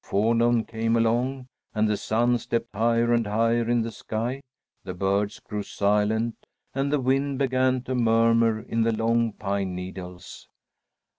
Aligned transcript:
Forenoon 0.03 0.63
came 0.65 0.95
along, 0.95 1.45
and 1.75 1.87
the 1.87 1.95
sun 1.95 2.39
stepped 2.39 2.73
higher 2.75 3.13
and 3.13 3.27
higher 3.27 3.69
in 3.69 3.83
the 3.83 3.91
sky. 3.91 4.41
The 4.83 4.95
birds 4.95 5.39
grew 5.39 5.61
silent, 5.61 6.37
and 6.73 6.91
the 6.91 6.99
wind 6.99 7.37
began 7.37 7.83
to 7.83 7.93
murmur 7.93 8.61
in 8.61 8.81
the 8.81 8.93
long 8.97 9.31
pine 9.31 9.75
needles. 9.75 10.47